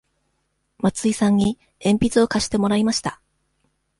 [0.79, 3.21] 松井さんに鉛筆を貸してもらいました。